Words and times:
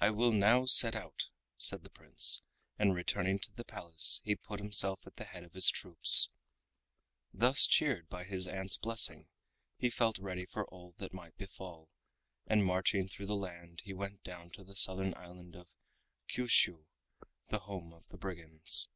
"I 0.00 0.10
will 0.10 0.32
now 0.32 0.66
set 0.66 0.94
out," 0.94 1.28
said 1.56 1.82
the 1.82 1.88
Prince, 1.88 2.42
and 2.78 2.94
returning 2.94 3.38
to 3.38 3.52
the 3.54 3.64
Palace 3.64 4.20
he 4.22 4.36
put 4.36 4.60
himself 4.60 5.00
at 5.06 5.16
the 5.16 5.24
head 5.24 5.44
of 5.44 5.54
his 5.54 5.70
troops. 5.70 6.28
Thus 7.32 7.66
cheered 7.66 8.10
by 8.10 8.24
his 8.24 8.46
aunt's 8.46 8.76
blessing, 8.76 9.28
he 9.78 9.88
felt 9.88 10.18
ready 10.18 10.44
for 10.44 10.66
all 10.66 10.94
that 10.98 11.14
might 11.14 11.38
befall, 11.38 11.88
and 12.46 12.66
marching 12.66 13.08
through 13.08 13.28
the 13.28 13.34
land 13.34 13.80
he 13.84 13.94
went 13.94 14.22
down 14.24 14.50
to 14.50 14.62
the 14.62 14.76
Southern 14.76 15.14
Island 15.14 15.56
of 15.56 15.68
Kiushiu, 16.28 16.84
the 17.48 17.60
home 17.60 17.94
of 17.94 18.06
the 18.08 18.18
brigands. 18.18 18.90